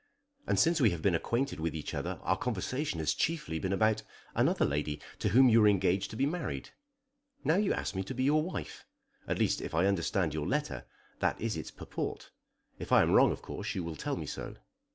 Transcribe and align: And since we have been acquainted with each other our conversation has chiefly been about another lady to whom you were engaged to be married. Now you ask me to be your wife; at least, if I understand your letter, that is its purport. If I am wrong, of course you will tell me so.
And 0.47 0.57
since 0.59 0.81
we 0.81 0.89
have 0.89 1.03
been 1.03 1.13
acquainted 1.13 1.59
with 1.59 1.75
each 1.75 1.93
other 1.93 2.17
our 2.23 2.35
conversation 2.35 2.97
has 2.97 3.13
chiefly 3.13 3.59
been 3.59 3.71
about 3.71 4.01
another 4.33 4.65
lady 4.65 4.99
to 5.19 5.29
whom 5.29 5.47
you 5.47 5.61
were 5.61 5.67
engaged 5.67 6.09
to 6.09 6.15
be 6.15 6.25
married. 6.25 6.71
Now 7.43 7.57
you 7.57 7.71
ask 7.71 7.93
me 7.93 8.01
to 8.05 8.15
be 8.15 8.23
your 8.23 8.41
wife; 8.41 8.87
at 9.27 9.37
least, 9.37 9.61
if 9.61 9.75
I 9.75 9.85
understand 9.85 10.33
your 10.33 10.47
letter, 10.47 10.85
that 11.19 11.39
is 11.39 11.55
its 11.55 11.69
purport. 11.69 12.31
If 12.79 12.91
I 12.91 13.03
am 13.03 13.11
wrong, 13.11 13.31
of 13.31 13.43
course 13.43 13.75
you 13.75 13.83
will 13.83 13.95
tell 13.95 14.15
me 14.15 14.25
so. 14.25 14.55